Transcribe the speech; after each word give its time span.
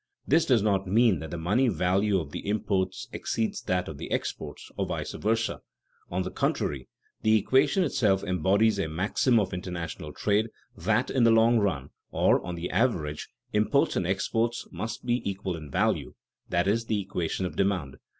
This 0.27 0.47
does 0.47 0.63
not 0.63 0.87
mean 0.87 1.19
that 1.19 1.29
the 1.29 1.37
money 1.37 1.67
value 1.67 2.19
of 2.19 2.31
the 2.31 2.49
imports 2.49 3.07
exceeds 3.13 3.61
that 3.61 3.87
of 3.87 3.99
the 3.99 4.09
exports, 4.09 4.71
or 4.75 4.87
vice 4.87 5.11
versa. 5.13 5.61
On 6.09 6.23
the 6.23 6.31
contrary, 6.31 6.87
the 7.21 7.37
equation 7.37 7.83
itself 7.83 8.23
embodies 8.23 8.79
a 8.79 8.87
maxim 8.89 9.39
of 9.39 9.53
international 9.53 10.11
trade 10.11 10.49
that 10.75 11.11
"in 11.11 11.23
the 11.23 11.29
long 11.29 11.59
run," 11.59 11.91
or 12.09 12.43
"on 12.43 12.55
the 12.55 12.71
average," 12.71 13.29
imports 13.53 13.95
and 13.95 14.07
exports 14.07 14.67
must 14.71 15.05
be 15.05 15.21
equal 15.29 15.55
in 15.55 15.69
value 15.69 16.15
(i.e., 16.51 16.99
equation 17.01 17.45
of 17.45 17.55
demand). 17.55 17.97